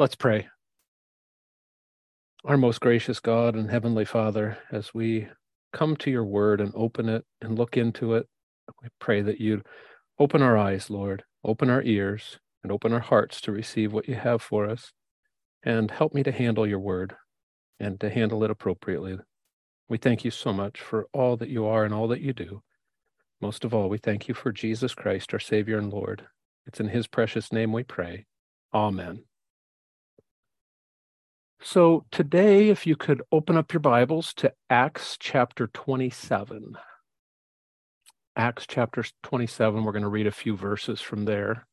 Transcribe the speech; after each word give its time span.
Let's 0.00 0.14
pray. 0.14 0.48
Our 2.46 2.56
most 2.56 2.80
gracious 2.80 3.20
God 3.20 3.54
and 3.54 3.70
Heavenly 3.70 4.06
Father, 4.06 4.56
as 4.72 4.94
we 4.94 5.28
come 5.74 5.94
to 5.96 6.10
your 6.10 6.24
word 6.24 6.62
and 6.62 6.72
open 6.74 7.10
it 7.10 7.26
and 7.42 7.58
look 7.58 7.76
into 7.76 8.14
it, 8.14 8.26
we 8.82 8.88
pray 8.98 9.20
that 9.20 9.42
you'd 9.42 9.66
open 10.18 10.40
our 10.40 10.56
eyes, 10.56 10.88
Lord, 10.88 11.24
open 11.44 11.68
our 11.68 11.82
ears, 11.82 12.38
and 12.62 12.72
open 12.72 12.94
our 12.94 13.00
hearts 13.00 13.42
to 13.42 13.52
receive 13.52 13.92
what 13.92 14.08
you 14.08 14.14
have 14.14 14.40
for 14.40 14.66
us. 14.66 14.90
And 15.64 15.90
help 15.90 16.14
me 16.14 16.22
to 16.22 16.32
handle 16.32 16.66
your 16.66 16.80
word 16.80 17.14
and 17.78 18.00
to 18.00 18.08
handle 18.08 18.42
it 18.42 18.50
appropriately. 18.50 19.18
We 19.90 19.98
thank 19.98 20.24
you 20.24 20.30
so 20.30 20.50
much 20.50 20.80
for 20.80 21.08
all 21.12 21.36
that 21.36 21.50
you 21.50 21.66
are 21.66 21.84
and 21.84 21.92
all 21.92 22.08
that 22.08 22.22
you 22.22 22.32
do. 22.32 22.62
Most 23.42 23.66
of 23.66 23.74
all, 23.74 23.90
we 23.90 23.98
thank 23.98 24.28
you 24.28 24.34
for 24.34 24.50
Jesus 24.50 24.94
Christ, 24.94 25.34
our 25.34 25.38
Savior 25.38 25.76
and 25.76 25.92
Lord. 25.92 26.26
It's 26.66 26.80
in 26.80 26.88
his 26.88 27.06
precious 27.06 27.52
name 27.52 27.74
we 27.74 27.82
pray. 27.82 28.24
Amen. 28.72 29.24
So 31.62 32.06
today, 32.10 32.70
if 32.70 32.86
you 32.86 32.96
could 32.96 33.20
open 33.30 33.54
up 33.58 33.70
your 33.70 33.80
Bibles 33.80 34.32
to 34.34 34.54
Acts 34.70 35.18
chapter 35.20 35.66
27. 35.66 36.78
Acts 38.34 38.64
chapter 38.66 39.04
27, 39.22 39.84
we're 39.84 39.92
going 39.92 40.02
to 40.02 40.08
read 40.08 40.26
a 40.26 40.32
few 40.32 40.56
verses 40.56 41.02
from 41.02 41.26
there. 41.26 41.66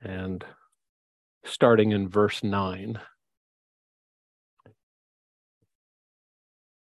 And 0.00 0.42
starting 1.44 1.90
in 1.90 2.08
verse 2.08 2.42
9. 2.42 3.00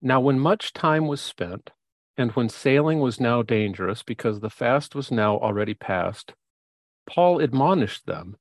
Now, 0.03 0.19
when 0.19 0.39
much 0.39 0.71
time 0.71 1.07
was 1.07 1.19
spent, 1.19 1.71
and 2.15 2.31
when 2.33 2.47
sailing 2.47 2.99
was 2.99 3.19
now 3.19 3.41
dangerous 3.41 4.03
because 4.03 4.39
the 4.39 4.51
fast 4.51 4.93
was 4.93 5.09
now 5.09 5.37
already 5.37 5.73
past, 5.73 6.35
Paul 7.07 7.39
admonished 7.39 8.05
them 8.05 8.37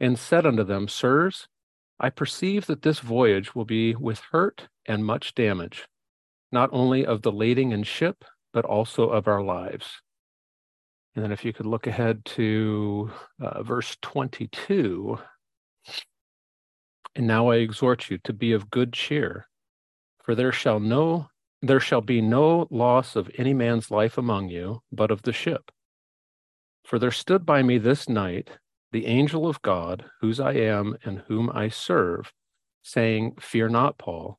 and 0.00 0.18
said 0.18 0.46
unto 0.46 0.64
them, 0.64 0.88
Sirs, 0.88 1.46
I 2.00 2.10
perceive 2.10 2.66
that 2.66 2.82
this 2.82 3.00
voyage 3.00 3.54
will 3.54 3.64
be 3.64 3.94
with 3.94 4.20
hurt 4.30 4.68
and 4.86 5.04
much 5.04 5.34
damage, 5.34 5.86
not 6.52 6.70
only 6.72 7.04
of 7.04 7.22
the 7.22 7.32
lading 7.32 7.72
and 7.72 7.86
ship, 7.86 8.24
but 8.52 8.64
also 8.64 9.08
of 9.10 9.26
our 9.26 9.42
lives. 9.42 10.00
And 11.14 11.24
then 11.24 11.32
if 11.32 11.44
you 11.44 11.52
could 11.52 11.66
look 11.66 11.86
ahead 11.86 12.24
to 12.26 13.10
uh, 13.40 13.62
verse 13.62 13.96
22. 14.02 15.18
And 17.16 17.26
now 17.26 17.48
I 17.48 17.56
exhort 17.56 18.10
you 18.10 18.18
to 18.18 18.32
be 18.32 18.52
of 18.52 18.70
good 18.70 18.92
cheer, 18.92 19.48
for 20.22 20.36
there 20.36 20.52
shall 20.52 20.78
no 20.78 21.28
there 21.60 21.80
shall 21.80 22.00
be 22.00 22.20
no 22.20 22.68
loss 22.70 23.16
of 23.16 23.28
any 23.36 23.52
man's 23.52 23.90
life 23.90 24.16
among 24.16 24.48
you, 24.48 24.80
but 24.92 25.10
of 25.10 25.22
the 25.22 25.32
ship. 25.32 25.72
For 26.84 27.00
there 27.00 27.10
stood 27.10 27.44
by 27.44 27.64
me 27.64 27.78
this 27.78 28.08
night 28.08 28.50
the 28.92 29.06
angel 29.06 29.46
of 29.46 29.62
God, 29.62 30.04
whose 30.20 30.40
I 30.40 30.52
am 30.52 30.96
and 31.04 31.20
whom 31.26 31.50
I 31.52 31.68
serve, 31.68 32.32
saying, 32.82 33.36
Fear 33.40 33.68
not, 33.68 33.98
Paul, 33.98 34.38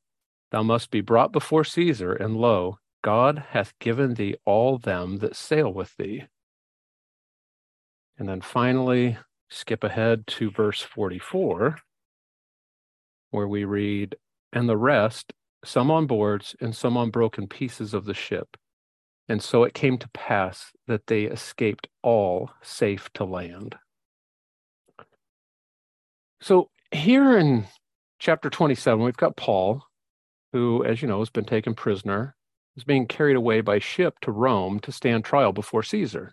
thou 0.50 0.62
must 0.62 0.90
be 0.90 1.00
brought 1.00 1.32
before 1.32 1.64
Caesar, 1.64 2.12
and 2.12 2.36
lo, 2.36 2.78
God 3.02 3.44
hath 3.50 3.78
given 3.78 4.14
thee 4.14 4.36
all 4.44 4.78
them 4.78 5.18
that 5.18 5.36
sail 5.36 5.72
with 5.72 5.96
thee. 5.96 6.24
And 8.18 8.28
then 8.28 8.40
finally, 8.40 9.16
skip 9.48 9.82
ahead 9.82 10.26
to 10.26 10.50
verse 10.50 10.82
44, 10.82 11.78
where 13.30 13.48
we 13.48 13.64
read, 13.64 14.16
And 14.52 14.68
the 14.68 14.76
rest, 14.76 15.32
some 15.64 15.90
on 15.90 16.06
boards 16.06 16.56
and 16.60 16.74
some 16.74 16.96
on 16.96 17.10
broken 17.10 17.46
pieces 17.46 17.94
of 17.94 18.04
the 18.04 18.14
ship. 18.14 18.56
And 19.28 19.42
so 19.42 19.62
it 19.62 19.74
came 19.74 19.96
to 19.98 20.08
pass 20.08 20.72
that 20.86 21.06
they 21.06 21.22
escaped 21.24 21.86
all 22.02 22.50
safe 22.62 23.08
to 23.14 23.24
land. 23.24 23.76
So 26.42 26.70
here 26.90 27.36
in 27.36 27.66
chapter 28.18 28.48
27, 28.48 29.04
we've 29.04 29.16
got 29.16 29.36
Paul, 29.36 29.82
who, 30.52 30.82
as 30.84 31.02
you 31.02 31.08
know, 31.08 31.18
has 31.18 31.28
been 31.28 31.44
taken 31.44 31.74
prisoner, 31.74 32.34
is 32.76 32.84
being 32.84 33.06
carried 33.06 33.36
away 33.36 33.60
by 33.60 33.78
ship 33.78 34.14
to 34.22 34.32
Rome 34.32 34.80
to 34.80 34.92
stand 34.92 35.24
trial 35.24 35.52
before 35.52 35.82
Caesar. 35.82 36.32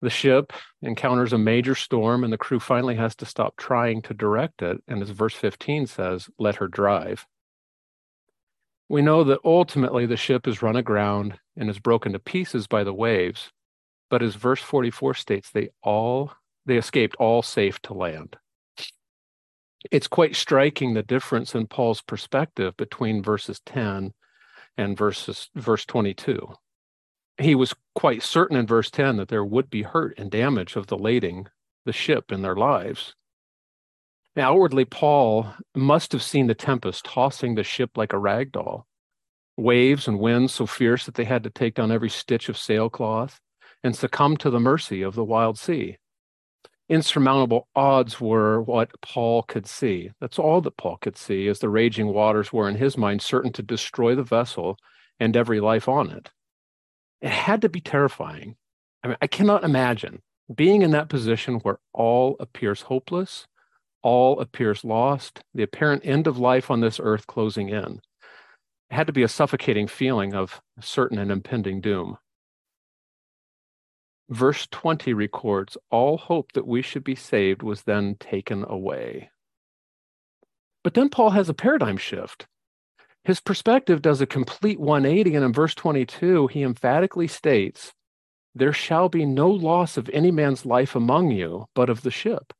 The 0.00 0.10
ship 0.10 0.52
encounters 0.80 1.32
a 1.32 1.38
major 1.38 1.74
storm, 1.74 2.24
and 2.24 2.32
the 2.32 2.38
crew 2.38 2.58
finally 2.58 2.96
has 2.96 3.14
to 3.16 3.26
stop 3.26 3.56
trying 3.56 4.02
to 4.02 4.14
direct 4.14 4.62
it. 4.62 4.82
And 4.88 5.02
as 5.02 5.10
verse 5.10 5.34
15 5.34 5.86
says, 5.86 6.28
let 6.38 6.56
her 6.56 6.66
drive. 6.66 7.26
We 8.88 9.02
know 9.02 9.22
that 9.24 9.40
ultimately 9.44 10.06
the 10.06 10.16
ship 10.16 10.48
is 10.48 10.62
run 10.62 10.76
aground 10.76 11.38
and 11.56 11.68
is 11.68 11.78
broken 11.78 12.12
to 12.12 12.18
pieces 12.18 12.66
by 12.66 12.84
the 12.84 12.94
waves. 12.94 13.50
But 14.10 14.22
as 14.22 14.34
verse 14.34 14.60
44 14.60 15.14
states, 15.14 15.50
they 15.50 15.70
all 15.82 16.32
they 16.64 16.76
escaped 16.76 17.16
all 17.16 17.42
safe 17.42 17.80
to 17.80 17.94
land 17.94 18.36
it's 19.90 20.06
quite 20.06 20.36
striking 20.36 20.94
the 20.94 21.02
difference 21.02 21.54
in 21.54 21.66
Paul's 21.66 22.02
perspective 22.02 22.76
between 22.76 23.22
verses 23.22 23.60
10 23.66 24.12
and 24.76 24.96
verses 24.96 25.50
verse 25.54 25.84
22. 25.84 26.54
He 27.38 27.54
was 27.54 27.74
quite 27.94 28.22
certain 28.22 28.56
in 28.56 28.66
verse 28.66 28.90
10 28.90 29.16
that 29.16 29.28
there 29.28 29.44
would 29.44 29.70
be 29.70 29.82
hurt 29.82 30.18
and 30.18 30.30
damage 30.30 30.76
of 30.76 30.86
the 30.86 30.98
lading, 30.98 31.48
the 31.84 31.92
ship, 31.92 32.30
in 32.30 32.42
their 32.42 32.54
lives. 32.54 33.14
Now, 34.36 34.52
outwardly, 34.52 34.84
Paul 34.84 35.52
must 35.74 36.12
have 36.12 36.22
seen 36.22 36.46
the 36.46 36.54
tempest 36.54 37.04
tossing 37.04 37.54
the 37.54 37.64
ship 37.64 37.96
like 37.96 38.12
a 38.12 38.18
rag 38.18 38.52
doll, 38.52 38.86
waves 39.56 40.08
and 40.08 40.18
winds 40.18 40.54
so 40.54 40.66
fierce 40.66 41.04
that 41.06 41.14
they 41.14 41.24
had 41.24 41.42
to 41.44 41.50
take 41.50 41.74
down 41.74 41.90
every 41.90 42.08
stitch 42.08 42.48
of 42.48 42.56
sailcloth 42.56 43.40
and 43.82 43.96
succumb 43.96 44.36
to 44.38 44.50
the 44.50 44.60
mercy 44.60 45.02
of 45.02 45.14
the 45.14 45.24
wild 45.24 45.58
sea 45.58 45.98
insurmountable 46.92 47.68
odds 47.74 48.20
were 48.20 48.60
what 48.60 48.90
Paul 49.00 49.44
could 49.44 49.66
see. 49.66 50.10
That's 50.20 50.38
all 50.38 50.60
that 50.60 50.76
Paul 50.76 50.98
could 50.98 51.16
see, 51.16 51.48
as 51.48 51.58
the 51.58 51.70
raging 51.70 52.08
waters 52.08 52.52
were 52.52 52.68
in 52.68 52.76
his 52.76 52.98
mind 52.98 53.22
certain 53.22 53.50
to 53.52 53.62
destroy 53.62 54.14
the 54.14 54.22
vessel 54.22 54.76
and 55.18 55.34
every 55.34 55.58
life 55.58 55.88
on 55.88 56.10
it. 56.10 56.30
It 57.22 57.30
had 57.30 57.62
to 57.62 57.70
be 57.70 57.80
terrifying. 57.80 58.56
I 59.02 59.08
mean, 59.08 59.16
I 59.22 59.26
cannot 59.26 59.64
imagine 59.64 60.20
being 60.54 60.82
in 60.82 60.90
that 60.90 61.08
position 61.08 61.60
where 61.60 61.78
all 61.94 62.36
appears 62.40 62.82
hopeless, 62.82 63.46
all 64.02 64.38
appears 64.40 64.84
lost, 64.84 65.42
the 65.54 65.62
apparent 65.62 66.04
end 66.04 66.26
of 66.26 66.38
life 66.38 66.70
on 66.70 66.80
this 66.80 67.00
earth 67.02 67.26
closing 67.26 67.70
in. 67.70 68.00
It 68.90 68.94
had 68.94 69.06
to 69.06 69.14
be 69.14 69.22
a 69.22 69.28
suffocating 69.28 69.86
feeling 69.86 70.34
of 70.34 70.60
certain 70.80 71.16
and 71.18 71.32
impending 71.32 71.80
doom. 71.80 72.18
Verse 74.32 74.66
20 74.70 75.12
records 75.12 75.76
all 75.90 76.16
hope 76.16 76.52
that 76.52 76.66
we 76.66 76.80
should 76.80 77.04
be 77.04 77.14
saved 77.14 77.62
was 77.62 77.82
then 77.82 78.16
taken 78.18 78.64
away. 78.66 79.30
But 80.82 80.94
then 80.94 81.10
Paul 81.10 81.30
has 81.30 81.50
a 81.50 81.54
paradigm 81.54 81.98
shift. 81.98 82.46
His 83.24 83.40
perspective 83.40 84.00
does 84.00 84.22
a 84.22 84.26
complete 84.26 84.80
180, 84.80 85.34
and 85.34 85.44
in 85.44 85.52
verse 85.52 85.74
22, 85.74 86.46
he 86.46 86.62
emphatically 86.62 87.28
states, 87.28 87.92
There 88.54 88.72
shall 88.72 89.10
be 89.10 89.26
no 89.26 89.50
loss 89.50 89.98
of 89.98 90.08
any 90.14 90.30
man's 90.30 90.64
life 90.64 90.96
among 90.96 91.30
you, 91.30 91.66
but 91.74 91.90
of 91.90 92.00
the 92.00 92.10
ship. 92.10 92.54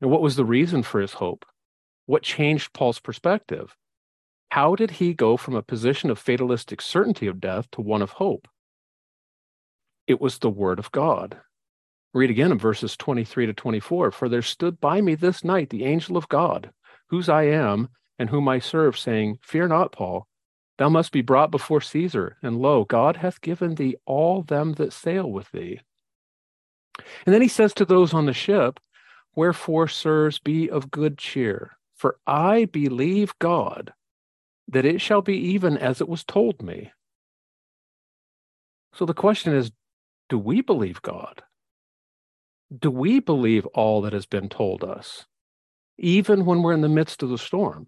And 0.00 0.10
what 0.10 0.22
was 0.22 0.36
the 0.36 0.44
reason 0.46 0.82
for 0.82 1.02
his 1.02 1.12
hope? 1.12 1.44
What 2.06 2.22
changed 2.22 2.72
Paul's 2.72 2.98
perspective? 2.98 3.76
How 4.52 4.74
did 4.74 4.92
he 4.92 5.12
go 5.12 5.36
from 5.36 5.54
a 5.54 5.62
position 5.62 6.08
of 6.08 6.18
fatalistic 6.18 6.80
certainty 6.80 7.26
of 7.26 7.42
death 7.42 7.70
to 7.72 7.82
one 7.82 8.00
of 8.00 8.12
hope? 8.12 8.48
It 10.06 10.20
was 10.20 10.38
the 10.38 10.50
word 10.50 10.78
of 10.78 10.92
God. 10.92 11.36
Read 12.14 12.30
again 12.30 12.52
in 12.52 12.58
verses 12.58 12.96
23 12.96 13.46
to 13.46 13.52
24. 13.52 14.10
For 14.10 14.28
there 14.28 14.42
stood 14.42 14.80
by 14.80 15.00
me 15.00 15.14
this 15.14 15.44
night 15.44 15.70
the 15.70 15.84
angel 15.84 16.16
of 16.16 16.28
God, 16.28 16.70
whose 17.08 17.28
I 17.28 17.44
am 17.44 17.88
and 18.18 18.30
whom 18.30 18.48
I 18.48 18.58
serve, 18.58 18.98
saying, 18.98 19.38
Fear 19.42 19.68
not, 19.68 19.92
Paul. 19.92 20.26
Thou 20.78 20.88
must 20.88 21.12
be 21.12 21.22
brought 21.22 21.50
before 21.50 21.80
Caesar, 21.80 22.36
and 22.42 22.58
lo, 22.58 22.84
God 22.84 23.16
hath 23.16 23.40
given 23.40 23.74
thee 23.74 23.96
all 24.04 24.42
them 24.42 24.74
that 24.74 24.92
sail 24.92 25.30
with 25.30 25.50
thee. 25.50 25.80
And 27.24 27.34
then 27.34 27.42
he 27.42 27.48
says 27.48 27.74
to 27.74 27.84
those 27.84 28.14
on 28.14 28.26
the 28.26 28.32
ship, 28.32 28.80
Wherefore, 29.34 29.88
sirs, 29.88 30.38
be 30.38 30.70
of 30.70 30.90
good 30.90 31.18
cheer, 31.18 31.76
for 31.94 32.18
I 32.26 32.66
believe 32.66 33.38
God 33.38 33.92
that 34.68 34.84
it 34.84 35.00
shall 35.00 35.22
be 35.22 35.36
even 35.36 35.76
as 35.76 36.00
it 36.00 36.08
was 36.08 36.24
told 36.24 36.62
me. 36.62 36.90
So 38.94 39.04
the 39.04 39.14
question 39.14 39.54
is 39.54 39.70
do 40.28 40.38
we 40.38 40.60
believe 40.60 41.02
God? 41.02 41.42
Do 42.76 42.90
we 42.90 43.20
believe 43.20 43.66
all 43.66 44.02
that 44.02 44.12
has 44.12 44.26
been 44.26 44.48
told 44.48 44.82
us, 44.82 45.26
even 45.98 46.44
when 46.44 46.62
we're 46.62 46.72
in 46.72 46.80
the 46.80 46.88
midst 46.88 47.22
of 47.22 47.28
the 47.28 47.38
storm? 47.38 47.86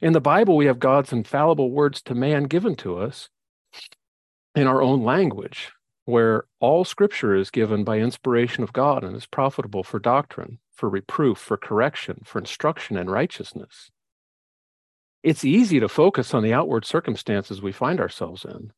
In 0.00 0.12
the 0.12 0.20
Bible, 0.20 0.56
we 0.56 0.66
have 0.66 0.78
God's 0.78 1.12
infallible 1.12 1.70
words 1.70 2.02
to 2.02 2.14
man 2.14 2.44
given 2.44 2.76
to 2.76 2.98
us 2.98 3.30
in 4.54 4.66
our 4.66 4.82
own 4.82 5.02
language, 5.02 5.72
where 6.04 6.44
all 6.60 6.84
scripture 6.84 7.34
is 7.34 7.50
given 7.50 7.82
by 7.82 7.98
inspiration 7.98 8.62
of 8.62 8.74
God 8.74 9.02
and 9.02 9.16
is 9.16 9.26
profitable 9.26 9.82
for 9.82 9.98
doctrine, 9.98 10.58
for 10.74 10.90
reproof, 10.90 11.38
for 11.38 11.56
correction, 11.56 12.20
for 12.24 12.38
instruction 12.38 12.98
in 12.98 13.08
righteousness. 13.08 13.90
It's 15.22 15.44
easy 15.44 15.80
to 15.80 15.88
focus 15.88 16.34
on 16.34 16.42
the 16.42 16.52
outward 16.52 16.84
circumstances 16.84 17.62
we 17.62 17.72
find 17.72 18.00
ourselves 18.00 18.44
in, 18.44 18.72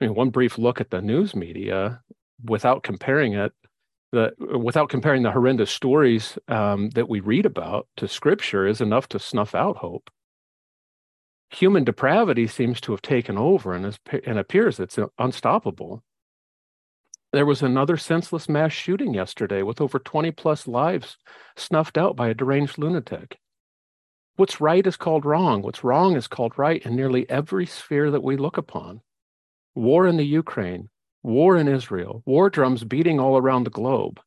I 0.00 0.06
mean, 0.06 0.14
one 0.14 0.30
brief 0.30 0.58
look 0.58 0.80
at 0.80 0.90
the 0.90 1.02
news 1.02 1.34
media 1.34 2.02
without 2.44 2.82
comparing 2.82 3.32
it 3.34 3.52
The, 4.12 4.32
without 4.38 4.88
comparing 4.88 5.22
the 5.22 5.32
horrendous 5.32 5.70
stories 5.70 6.38
um, 6.48 6.90
that 6.90 7.08
we 7.08 7.20
read 7.20 7.46
about 7.46 7.88
to 7.96 8.08
scripture 8.08 8.66
is 8.66 8.80
enough 8.80 9.08
to 9.08 9.18
snuff 9.18 9.54
out 9.54 9.78
hope. 9.78 10.10
Human 11.50 11.84
depravity 11.84 12.46
seems 12.46 12.80
to 12.82 12.92
have 12.92 13.02
taken 13.02 13.36
over 13.36 13.74
and, 13.74 13.84
is, 13.86 13.98
and 14.24 14.38
appears 14.38 14.78
it's 14.80 14.98
unstoppable. 15.18 16.02
There 17.32 17.46
was 17.46 17.62
another 17.62 17.96
senseless 17.98 18.48
mass 18.48 18.72
shooting 18.72 19.12
yesterday 19.12 19.62
with 19.62 19.80
over 19.80 19.98
20 19.98 20.30
plus 20.32 20.66
lives 20.66 21.18
snuffed 21.56 21.98
out 21.98 22.16
by 22.16 22.28
a 22.28 22.34
deranged 22.34 22.78
lunatic. 22.78 23.38
What's 24.36 24.60
right 24.60 24.86
is 24.86 24.96
called 24.96 25.26
wrong. 25.26 25.60
What's 25.62 25.84
wrong 25.84 26.16
is 26.16 26.28
called 26.28 26.56
right 26.56 26.80
in 26.86 26.96
nearly 26.96 27.28
every 27.28 27.66
sphere 27.66 28.10
that 28.10 28.22
we 28.22 28.36
look 28.36 28.56
upon. 28.56 29.02
War 29.74 30.06
in 30.06 30.16
the 30.16 30.26
Ukraine, 30.26 30.88
war 31.22 31.56
in 31.56 31.68
Israel, 31.68 32.22
war 32.26 32.50
drums 32.50 32.84
beating 32.84 33.20
all 33.20 33.36
around 33.36 33.64
the 33.64 33.70
globe. 33.70 34.20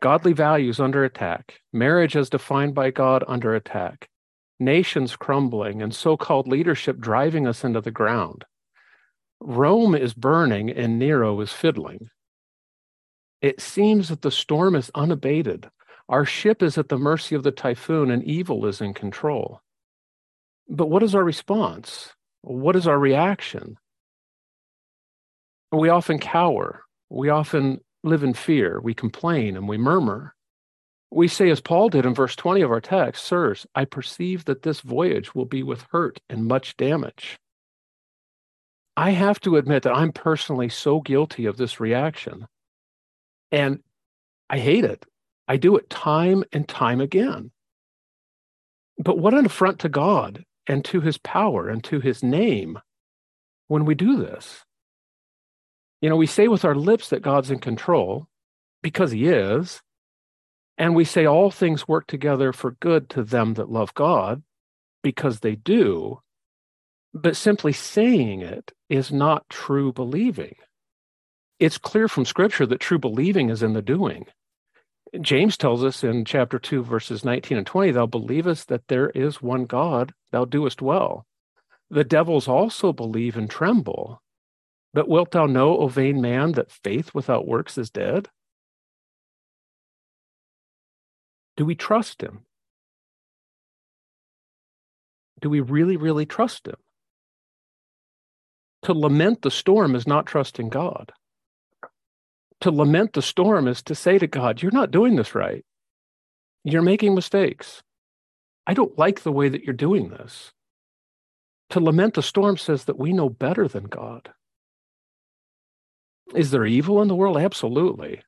Godly 0.00 0.32
values 0.32 0.80
under 0.80 1.04
attack, 1.04 1.60
marriage 1.72 2.16
as 2.16 2.30
defined 2.30 2.74
by 2.74 2.90
God 2.90 3.24
under 3.28 3.54
attack, 3.54 4.08
nations 4.58 5.16
crumbling, 5.16 5.82
and 5.82 5.94
so 5.94 6.16
called 6.16 6.48
leadership 6.48 6.98
driving 6.98 7.46
us 7.46 7.64
into 7.64 7.80
the 7.80 7.90
ground. 7.90 8.44
Rome 9.40 9.94
is 9.94 10.14
burning 10.14 10.70
and 10.70 10.98
Nero 10.98 11.40
is 11.40 11.52
fiddling. 11.52 12.08
It 13.40 13.60
seems 13.60 14.08
that 14.08 14.22
the 14.22 14.30
storm 14.30 14.74
is 14.74 14.90
unabated, 14.94 15.68
our 16.08 16.24
ship 16.24 16.62
is 16.62 16.76
at 16.76 16.88
the 16.88 16.98
mercy 16.98 17.34
of 17.34 17.42
the 17.42 17.50
typhoon 17.50 18.10
and 18.10 18.22
evil 18.24 18.66
is 18.66 18.80
in 18.80 18.94
control. 18.94 19.60
But 20.68 20.88
what 20.90 21.02
is 21.02 21.14
our 21.14 21.24
response? 21.24 22.12
What 22.42 22.76
is 22.76 22.86
our 22.86 22.98
reaction? 22.98 23.76
We 25.72 25.88
often 25.88 26.18
cower. 26.18 26.84
We 27.08 27.30
often 27.30 27.80
live 28.04 28.22
in 28.22 28.34
fear. 28.34 28.80
We 28.80 28.94
complain 28.94 29.56
and 29.56 29.66
we 29.66 29.78
murmur. 29.78 30.34
We 31.10 31.28
say, 31.28 31.50
as 31.50 31.60
Paul 31.60 31.88
did 31.88 32.06
in 32.06 32.14
verse 32.14 32.36
20 32.36 32.62
of 32.62 32.70
our 32.70 32.80
text, 32.80 33.24
Sirs, 33.24 33.66
I 33.74 33.84
perceive 33.84 34.44
that 34.46 34.62
this 34.62 34.80
voyage 34.80 35.34
will 35.34 35.44
be 35.44 35.62
with 35.62 35.86
hurt 35.90 36.20
and 36.28 36.46
much 36.46 36.76
damage. 36.76 37.38
I 38.96 39.10
have 39.10 39.40
to 39.40 39.56
admit 39.56 39.82
that 39.84 39.96
I'm 39.96 40.12
personally 40.12 40.68
so 40.68 41.00
guilty 41.00 41.46
of 41.46 41.56
this 41.56 41.80
reaction. 41.80 42.46
And 43.50 43.80
I 44.50 44.58
hate 44.58 44.84
it. 44.84 45.04
I 45.48 45.56
do 45.56 45.76
it 45.76 45.88
time 45.90 46.44
and 46.52 46.68
time 46.68 47.00
again. 47.00 47.50
But 48.98 49.18
what 49.18 49.34
an 49.34 49.46
affront 49.46 49.80
to 49.80 49.88
God 49.88 50.44
and 50.66 50.84
to 50.86 51.00
his 51.00 51.18
power 51.18 51.68
and 51.68 51.82
to 51.84 52.00
his 52.00 52.22
name 52.22 52.78
when 53.68 53.84
we 53.84 53.94
do 53.94 54.16
this. 54.16 54.64
You 56.02 56.10
know, 56.10 56.16
we 56.16 56.26
say 56.26 56.48
with 56.48 56.64
our 56.64 56.74
lips 56.74 57.08
that 57.08 57.22
God's 57.22 57.50
in 57.50 57.60
control 57.60 58.26
because 58.82 59.12
he 59.12 59.28
is. 59.28 59.80
And 60.76 60.94
we 60.96 61.04
say 61.04 61.26
all 61.26 61.50
things 61.50 61.86
work 61.86 62.06
together 62.08 62.52
for 62.52 62.72
good 62.72 63.08
to 63.10 63.22
them 63.22 63.54
that 63.54 63.70
love 63.70 63.94
God 63.94 64.42
because 65.02 65.40
they 65.40 65.54
do. 65.54 66.20
But 67.14 67.36
simply 67.36 67.72
saying 67.72 68.40
it 68.40 68.72
is 68.88 69.12
not 69.12 69.48
true 69.48 69.92
believing. 69.92 70.56
It's 71.60 71.78
clear 71.78 72.08
from 72.08 72.24
scripture 72.24 72.66
that 72.66 72.80
true 72.80 72.98
believing 72.98 73.50
is 73.50 73.62
in 73.62 73.74
the 73.74 73.82
doing. 73.82 74.26
James 75.20 75.58
tells 75.58 75.84
us 75.84 76.02
in 76.02 76.24
chapter 76.24 76.58
2, 76.58 76.82
verses 76.82 77.24
19 77.24 77.58
and 77.58 77.66
20, 77.66 77.92
Thou 77.92 78.06
believest 78.06 78.68
that 78.68 78.88
there 78.88 79.10
is 79.10 79.42
one 79.42 79.66
God, 79.66 80.14
thou 80.32 80.46
doest 80.46 80.80
well. 80.80 81.26
The 81.90 82.02
devils 82.02 82.48
also 82.48 82.94
believe 82.94 83.36
and 83.36 83.50
tremble. 83.50 84.21
But 84.94 85.08
wilt 85.08 85.30
thou 85.30 85.46
know, 85.46 85.78
O 85.78 85.88
vain 85.88 86.20
man, 86.20 86.52
that 86.52 86.70
faith 86.70 87.14
without 87.14 87.46
works 87.46 87.78
is 87.78 87.90
dead? 87.90 88.28
Do 91.56 91.64
we 91.64 91.74
trust 91.74 92.22
him? 92.22 92.40
Do 95.40 95.50
we 95.50 95.60
really, 95.60 95.96
really 95.96 96.26
trust 96.26 96.66
him? 96.66 96.76
To 98.82 98.92
lament 98.94 99.42
the 99.42 99.50
storm 99.50 99.94
is 99.94 100.06
not 100.06 100.26
trusting 100.26 100.68
God 100.68 101.12
to 102.62 102.70
lament 102.70 103.12
the 103.12 103.22
storm 103.22 103.68
is 103.68 103.82
to 103.82 103.94
say 103.94 104.18
to 104.18 104.26
God, 104.26 104.62
You're 104.62 104.72
not 104.72 104.90
doing 104.90 105.16
this 105.16 105.34
right. 105.34 105.64
You're 106.64 106.82
making 106.82 107.14
mistakes. 107.14 107.82
I 108.66 108.74
don't 108.74 108.96
like 108.96 109.22
the 109.22 109.32
way 109.32 109.48
that 109.48 109.64
you're 109.64 109.74
doing 109.74 110.10
this. 110.10 110.52
To 111.70 111.80
lament 111.80 112.14
the 112.14 112.22
storm 112.22 112.56
says 112.56 112.84
that 112.84 112.98
we 112.98 113.12
know 113.12 113.28
better 113.28 113.66
than 113.66 113.84
God. 113.84 114.30
Is 116.34 116.50
there 116.50 116.64
evil 116.64 117.02
in 117.02 117.08
the 117.08 117.14
world? 117.14 117.36
Absolutely. 117.36 118.22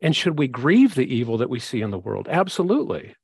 And 0.00 0.14
should 0.14 0.38
we 0.38 0.48
grieve 0.48 0.94
the 0.94 1.12
evil 1.12 1.38
that 1.38 1.50
we 1.50 1.58
see 1.58 1.80
in 1.80 1.90
the 1.90 1.98
world? 1.98 2.28
Absolutely. 2.30 3.16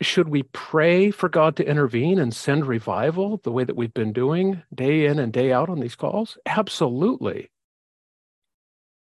Should 0.00 0.28
we 0.28 0.42
pray 0.42 1.10
for 1.10 1.28
God 1.28 1.56
to 1.56 1.66
intervene 1.66 2.18
and 2.18 2.34
send 2.34 2.66
revival 2.66 3.40
the 3.42 3.50
way 3.50 3.64
that 3.64 3.76
we've 3.76 3.94
been 3.94 4.12
doing 4.12 4.62
day 4.74 5.06
in 5.06 5.18
and 5.18 5.32
day 5.32 5.52
out 5.52 5.68
on 5.68 5.80
these 5.80 5.96
calls? 5.96 6.36
Absolutely. 6.44 7.50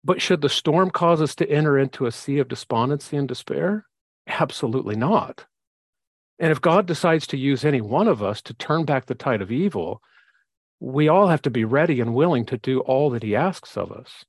But 0.04 0.22
should 0.22 0.42
the 0.42 0.50
storm 0.50 0.92
cause 0.92 1.22
us 1.22 1.36
to 1.36 1.50
enter 1.50 1.78
into 1.78 2.06
a 2.06 2.12
sea 2.12 2.38
of 2.38 2.48
despondency 2.48 3.18
and 3.18 3.28
despair? 3.28 3.88
Absolutely 4.28 4.96
not. 4.96 5.46
And 6.40 6.52
if 6.52 6.62
God 6.62 6.86
decides 6.86 7.26
to 7.28 7.38
use 7.38 7.66
any 7.66 7.82
one 7.82 8.08
of 8.08 8.22
us 8.22 8.42
to 8.44 8.54
turn 8.54 8.86
back 8.86 9.08
the 9.08 9.16
tide 9.16 9.42
of 9.42 9.52
evil, 9.52 10.02
we 10.80 11.08
all 11.08 11.28
have 11.28 11.42
to 11.44 11.50
be 11.50 11.66
ready 11.66 12.00
and 12.02 12.14
willing 12.14 12.46
to 12.46 12.58
do 12.58 12.80
all 12.82 13.10
that 13.12 13.24
he 13.24 13.36
asks 13.36 13.78
of 13.78 13.92
us. 13.92 14.26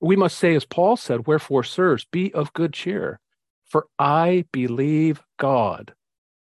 We 0.00 0.16
must 0.16 0.38
say, 0.38 0.54
as 0.54 0.64
Paul 0.64 0.96
said, 0.96 1.26
Wherefore, 1.26 1.64
sirs, 1.64 2.06
be 2.10 2.32
of 2.32 2.52
good 2.52 2.72
cheer, 2.72 3.20
for 3.66 3.86
I 3.98 4.44
believe 4.52 5.22
God, 5.38 5.94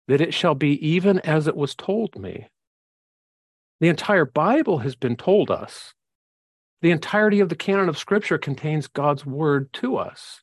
that 0.07 0.21
it 0.21 0.33
shall 0.33 0.55
be 0.55 0.73
even 0.87 1.19
as 1.19 1.47
it 1.47 1.55
was 1.55 1.73
told 1.73 2.19
me. 2.19 2.47
The 3.79 3.89
entire 3.89 4.25
Bible 4.25 4.79
has 4.79 4.95
been 4.95 5.15
told 5.15 5.49
us 5.51 5.93
the 6.81 6.91
entirety 6.91 7.39
of 7.39 7.49
the 7.49 7.55
canon 7.55 7.89
of 7.89 7.97
Scripture 7.97 8.37
contains 8.37 8.87
God's 8.87 9.25
word 9.25 9.73
to 9.73 9.97
us. 9.97 10.41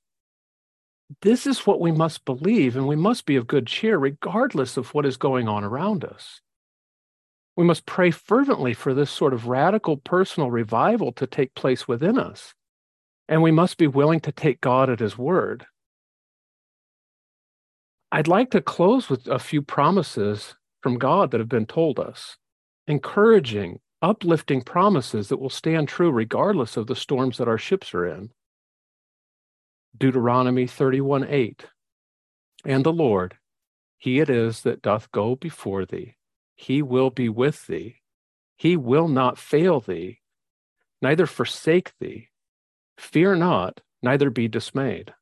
This 1.22 1.46
is 1.46 1.66
what 1.66 1.80
we 1.80 1.92
must 1.92 2.24
believe, 2.24 2.76
and 2.76 2.88
we 2.88 2.96
must 2.96 3.24
be 3.24 3.36
of 3.36 3.46
good 3.46 3.66
cheer 3.66 3.98
regardless 3.98 4.76
of 4.76 4.92
what 4.94 5.06
is 5.06 5.16
going 5.16 5.46
on 5.48 5.62
around 5.62 6.04
us. 6.04 6.40
We 7.56 7.64
must 7.64 7.86
pray 7.86 8.10
fervently 8.10 8.74
for 8.74 8.94
this 8.94 9.10
sort 9.10 9.32
of 9.32 9.46
radical 9.46 9.96
personal 9.96 10.50
revival 10.50 11.12
to 11.12 11.26
take 11.26 11.54
place 11.54 11.86
within 11.86 12.18
us, 12.18 12.54
and 13.28 13.42
we 13.42 13.52
must 13.52 13.76
be 13.78 13.86
willing 13.86 14.20
to 14.20 14.32
take 14.32 14.60
God 14.60 14.90
at 14.90 15.00
His 15.00 15.16
word. 15.16 15.66
I'd 18.10 18.28
like 18.28 18.50
to 18.52 18.60
close 18.60 19.08
with 19.08 19.26
a 19.26 19.38
few 19.38 19.62
promises 19.62 20.54
from 20.82 20.98
God 20.98 21.30
that 21.30 21.40
have 21.40 21.48
been 21.48 21.66
told 21.66 21.98
us, 21.98 22.36
encouraging 22.86 23.80
uplifting 24.04 24.60
promises 24.60 25.28
that 25.28 25.40
will 25.40 25.48
stand 25.48 25.88
true 25.88 26.10
regardless 26.10 26.76
of 26.76 26.86
the 26.86 26.94
storms 26.94 27.38
that 27.38 27.48
our 27.48 27.56
ships 27.56 27.94
are 27.94 28.06
in. 28.06 28.28
Deuteronomy 29.96 30.66
31 30.66 31.24
8. 31.26 31.64
And 32.66 32.84
the 32.84 32.92
Lord, 32.92 33.38
He 33.96 34.20
it 34.20 34.28
is 34.28 34.60
that 34.62 34.82
doth 34.82 35.10
go 35.10 35.36
before 35.36 35.86
thee. 35.86 36.16
He 36.54 36.82
will 36.82 37.10
be 37.10 37.28
with 37.28 37.66
thee. 37.66 38.00
He 38.56 38.76
will 38.76 39.08
not 39.08 39.38
fail 39.38 39.80
thee, 39.80 40.20
neither 41.02 41.26
forsake 41.26 41.92
thee. 41.98 42.28
Fear 42.98 43.36
not, 43.36 43.80
neither 44.02 44.30
be 44.30 44.48
dismayed. 44.48 45.12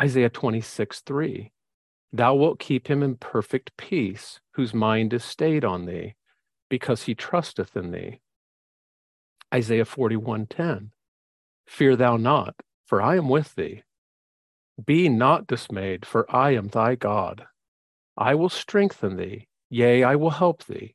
Isaiah 0.00 0.30
26 0.30 1.00
3. 1.00 1.52
Thou 2.12 2.34
wilt 2.34 2.58
keep 2.58 2.88
him 2.88 3.02
in 3.02 3.16
perfect 3.16 3.76
peace, 3.76 4.40
whose 4.54 4.74
mind 4.74 5.12
is 5.14 5.24
stayed 5.24 5.64
on 5.64 5.86
thee 5.86 6.14
because 6.68 7.04
he 7.04 7.14
trusteth 7.14 7.76
in 7.76 7.90
thee. 7.90 8.20
Isaiah 9.54 9.84
41:10 9.84 10.90
Fear 11.66 11.96
thou 11.96 12.16
not, 12.16 12.56
for 12.86 13.00
I 13.00 13.16
am 13.16 13.28
with 13.28 13.54
thee. 13.54 13.82
Be 14.82 15.08
not 15.08 15.46
dismayed, 15.46 16.04
for 16.04 16.24
I 16.34 16.52
am 16.52 16.68
thy 16.68 16.94
God. 16.94 17.46
I 18.22 18.36
will 18.36 18.48
strengthen 18.48 19.16
thee, 19.16 19.48
yea, 19.68 20.04
I 20.04 20.14
will 20.14 20.30
help 20.30 20.64
thee. 20.66 20.94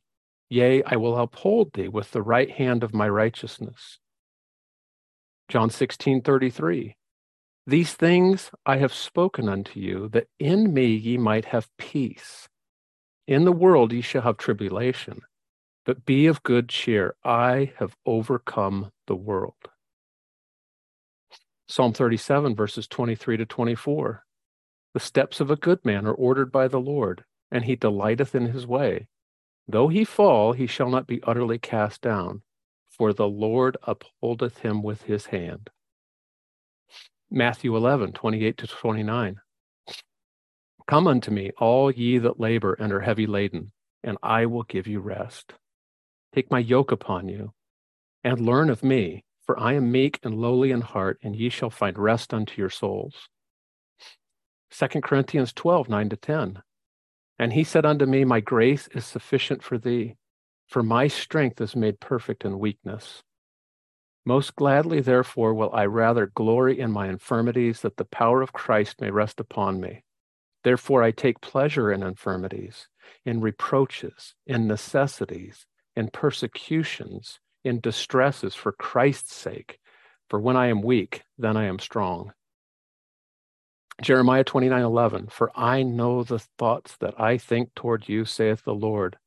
Yea, 0.50 0.81
I 0.84 0.96
will 0.96 1.17
uphold 1.17 1.74
thee 1.74 1.89
with 1.89 2.12
the 2.12 2.22
right 2.22 2.50
hand 2.50 2.86
of 2.86 2.93
my 2.93 3.10
righteousness. 3.10 4.00
John 5.50 5.69
16:33 5.69 6.96
These 7.65 7.96
things 7.96 8.51
I 8.65 8.77
have 8.77 8.93
spoken 8.93 9.50
unto 9.50 9.77
you, 9.77 10.07
that 10.13 10.29
in 10.39 10.74
me 10.74 10.96
ye 10.96 11.17
might 11.17 11.43
have 11.46 11.67
peace. 11.77 12.48
In 13.27 13.43
the 13.43 13.51
world 13.51 13.91
ye 13.91 14.00
shall 14.00 14.22
have 14.22 14.38
tribulation, 14.38 15.19
but 15.86 16.05
be 16.05 16.27
of 16.27 16.43
good 16.43 16.69
cheer. 16.69 17.17
I 17.25 17.74
have 17.75 17.98
overcome 18.05 18.93
the 19.05 19.17
world. 19.17 19.69
Psalm 21.67 21.91
37, 21.91 22.55
verses 22.55 22.88
23 22.88 23.36
to 23.36 23.46
24. 23.46 24.24
The 24.98 25.04
steps 25.04 25.39
of 25.39 25.51
a 25.51 25.56
good 25.56 25.86
man 25.86 26.08
are 26.08 26.12
ordered 26.12 26.51
by 26.51 26.68
the 26.68 26.80
Lord, 26.80 27.24
and 27.51 27.66
he 27.66 27.75
delighteth 27.75 28.34
in 28.34 28.48
his 28.48 28.66
way. 28.66 29.08
Though 29.68 29.89
he 29.89 30.04
fall, 30.04 30.54
he 30.54 30.66
shall 30.66 30.89
not 30.89 31.06
be 31.06 31.22
utterly 31.22 31.60
cast 31.60 32.01
down, 32.01 32.42
for 32.89 33.13
the 33.13 33.27
Lord 33.27 33.77
upholdeth 33.84 34.58
him 34.58 34.82
with 34.82 35.04
his 35.04 35.27
hand. 35.27 35.70
Matthew 37.30 37.75
11, 37.75 38.13
28 38.13 38.58
to 38.58 38.66
29. 38.66 39.36
Come 40.88 41.06
unto 41.06 41.30
me, 41.30 41.51
all 41.60 41.92
ye 41.92 42.18
that 42.18 42.39
labor 42.39 42.74
and 42.74 42.92
are 42.92 43.01
heavy 43.01 43.27
laden, 43.27 43.74
and 44.04 44.18
I 44.24 44.48
will 44.48 44.63
give 44.63 44.88
you 44.88 45.00
rest. 45.00 45.54
Take 46.34 46.50
my 46.50 46.58
yoke 46.58 46.92
upon 46.92 47.30
you, 47.30 47.54
and 48.24 48.42
learn 48.42 48.72
of 48.72 48.84
me, 48.84 49.25
for 49.46 49.60
I 49.60 49.74
am 49.74 49.92
meek 49.92 50.20
and 50.24 50.34
lowly 50.34 50.72
in 50.72 50.82
heart, 50.82 51.20
and 51.22 51.36
ye 51.36 51.50
shall 51.50 51.70
find 51.70 52.00
rest 52.00 52.34
unto 52.34 52.60
your 52.60 52.72
souls. 52.72 53.30
2 54.71 55.01
Corinthians 55.01 55.53
12, 55.53 55.89
9 55.89 56.09
to 56.09 56.15
10. 56.15 56.62
And 57.39 57.53
he 57.53 57.63
said 57.63 57.86
unto 57.86 58.05
me, 58.05 58.25
My 58.25 58.39
grace 58.39 58.88
is 58.93 59.05
sufficient 59.05 59.63
for 59.63 59.77
thee, 59.77 60.15
for 60.67 60.83
my 60.83 61.07
strength 61.07 61.62
is 61.62 61.75
made 61.75 62.00
perfect 62.00 62.43
in 62.43 62.59
weakness. 62.59 63.24
Most 64.25 64.55
gladly, 64.55 65.00
therefore, 65.00 65.53
will 65.53 65.74
I 65.74 65.86
rather 65.86 66.27
glory 66.27 66.79
in 66.79 66.91
my 66.91 67.07
infirmities, 67.07 67.81
that 67.81 67.95
the 67.95 68.05
power 68.05 68.41
of 68.41 68.51
Christ 68.51 69.00
may 69.00 69.09
rest 69.09 69.39
upon 69.39 69.79
me. 69.79 70.03
Therefore, 70.63 71.01
I 71.01 71.12
take 71.12 71.39
pleasure 71.39 71.93
in 71.93 72.03
infirmities, 72.03 72.89
in 73.25 73.39
reproaches, 73.39 74.36
in 74.45 74.67
necessities, 74.67 75.65
in 75.95 76.09
persecutions, 76.09 77.39
in 77.63 77.79
distresses 77.79 78.53
for 78.53 78.74
Christ's 78.74 79.33
sake. 79.33 79.79
For 80.29 80.41
when 80.41 80.57
I 80.57 80.67
am 80.67 80.81
weak, 80.81 81.24
then 81.38 81.55
I 81.55 81.65
am 81.65 81.79
strong. 81.79 82.33
Jeremiah 84.01 84.44
29 84.44 84.84
11, 84.84 85.27
for 85.27 85.51
I 85.56 85.82
know 85.82 86.24
the 86.24 86.39
thoughts 86.39 86.96
that 86.98 87.20
I 87.20 87.38
think 87.38 87.74
toward 87.74 88.08
you, 88.08 88.25
saith 88.25 88.63
the 88.63 88.75
Lord, 88.75 89.18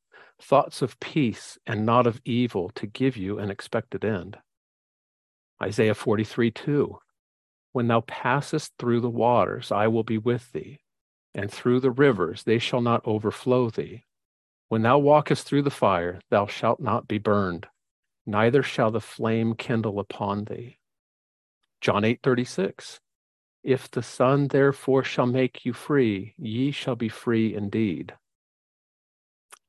thoughts 0.40 0.80
of 0.80 1.00
peace 1.00 1.58
and 1.66 1.84
not 1.84 2.06
of 2.06 2.20
evil, 2.24 2.70
to 2.76 2.86
give 2.86 3.16
you 3.16 3.38
an 3.38 3.50
expected 3.50 4.04
end. 4.04 4.38
Isaiah 5.60 5.94
43 5.94 6.52
2, 6.52 6.98
when 7.72 7.88
thou 7.88 8.00
passest 8.02 8.72
through 8.78 9.00
the 9.00 9.10
waters, 9.10 9.72
I 9.72 9.88
will 9.88 10.04
be 10.04 10.18
with 10.18 10.52
thee, 10.52 10.80
and 11.34 11.50
through 11.50 11.80
the 11.80 11.90
rivers, 11.90 12.44
they 12.44 12.58
shall 12.58 12.80
not 12.80 13.06
overflow 13.06 13.70
thee. 13.70 14.04
When 14.68 14.82
thou 14.82 14.98
walkest 14.98 15.46
through 15.46 15.62
the 15.62 15.70
fire, 15.70 16.20
thou 16.30 16.46
shalt 16.46 16.78
not 16.78 17.08
be 17.08 17.18
burned, 17.18 17.66
neither 18.24 18.62
shall 18.62 18.92
the 18.92 19.00
flame 19.00 19.54
kindle 19.54 19.98
upon 19.98 20.44
thee. 20.44 20.78
John 21.80 22.04
8 22.04 22.20
36, 22.22 23.00
if 23.62 23.90
the 23.90 24.02
Son 24.02 24.48
therefore 24.48 25.04
shall 25.04 25.26
make 25.26 25.64
you 25.64 25.72
free, 25.72 26.34
ye 26.38 26.70
shall 26.70 26.96
be 26.96 27.08
free 27.08 27.54
indeed. 27.54 28.14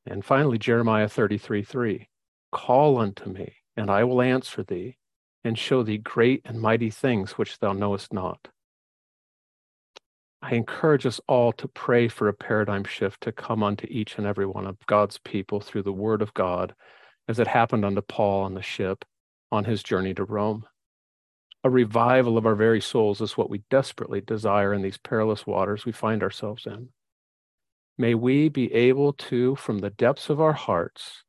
And 0.06 0.24
finally, 0.26 0.58
Jeremiah 0.58 1.10
33 1.10 1.64
3 1.64 2.10
Call 2.52 2.98
unto 2.98 3.30
me, 3.30 3.56
and 3.78 3.90
I 3.90 4.04
will 4.04 4.22
answer 4.22 4.64
thee, 4.64 4.98
and 5.44 5.58
show 5.58 5.84
thee 5.84 5.98
great 5.98 6.42
and 6.46 6.60
mighty 6.60 6.90
things 6.90 7.34
which 7.34 7.60
thou 7.60 7.74
knowest 7.74 8.12
not. 8.14 8.50
I 10.42 10.56
encourage 10.56 11.06
us 11.06 11.22
all 11.28 11.52
to 11.54 11.68
pray 11.68 12.08
for 12.08 12.28
a 12.28 12.34
paradigm 12.34 12.84
shift 12.84 13.22
to 13.22 13.32
come 13.32 13.62
unto 13.62 13.86
each 13.90 14.18
and 14.18 14.26
every 14.26 14.48
one 14.48 14.66
of 14.66 14.84
God's 14.88 15.20
people 15.20 15.60
through 15.60 15.84
the 15.84 15.94
word 15.94 16.22
of 16.22 16.34
God, 16.34 16.74
as 17.28 17.40
it 17.40 17.48
happened 17.48 17.86
unto 17.86 18.02
Paul 18.02 18.44
on 18.44 18.56
the 18.56 18.64
ship 18.64 19.06
on 19.52 19.66
his 19.66 19.84
journey 19.84 20.14
to 20.16 20.24
Rome. 20.24 20.66
A 21.64 21.70
revival 21.70 22.38
of 22.38 22.46
our 22.46 22.56
very 22.56 22.82
souls 22.82 23.22
is 23.22 23.38
what 23.38 23.50
we 23.50 23.64
desperately 23.70 24.20
desire 24.20 24.74
in 24.74 24.82
these 24.82 24.98
perilous 24.98 25.46
waters 25.46 25.86
we 25.86 25.92
find 25.92 26.24
ourselves 26.24 26.66
in. 26.66 26.90
May 27.98 28.16
we 28.16 28.50
be 28.50 28.74
able 28.74 29.14
to, 29.14 29.56
from 29.56 29.80
the 29.80 29.92
depths 29.92 30.30
of 30.30 30.42
our 30.42 30.54
hearts, 30.54 31.24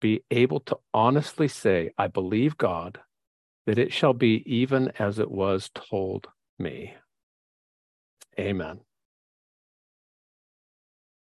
be 0.00 0.22
able 0.30 0.60
to 0.60 0.78
honestly 0.94 1.48
say, 1.48 1.90
I 1.98 2.06
believe 2.06 2.56
God, 2.56 3.00
that 3.66 3.78
it 3.78 3.92
shall 3.92 4.14
be 4.14 4.42
even 4.46 4.90
as 4.98 5.18
it 5.18 5.30
was 5.30 5.70
told 5.74 6.28
me. 6.58 6.94
Amen. 8.38 8.80